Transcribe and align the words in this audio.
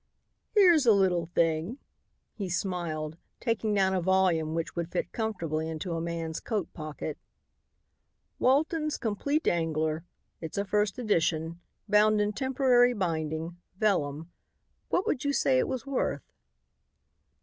"Here's 0.55 0.87
a 0.87 0.93
little 0.93 1.27
thing," 1.27 1.77
he 2.33 2.49
smiled, 2.49 3.17
taking 3.39 3.71
down 3.75 3.93
a 3.93 4.01
volume 4.01 4.55
which 4.55 4.75
would 4.75 4.91
fit 4.91 5.11
comfortably 5.11 5.69
into 5.69 5.93
a 5.93 6.01
man's 6.01 6.39
coat 6.39 6.73
pocket; 6.73 7.19
"Walton's 8.39 8.97
Compleat 8.97 9.47
Angler. 9.47 10.03
It's 10.39 10.57
a 10.57 10.65
first 10.65 10.97
edition. 10.97 11.59
Bound 11.87 12.19
in 12.19 12.33
temporary 12.33 12.93
binding, 12.93 13.57
vellum. 13.77 14.31
What 14.89 15.05
would 15.05 15.23
you 15.23 15.33
say 15.33 15.59
it 15.59 15.67
was 15.67 15.85
worth?" 15.85 16.23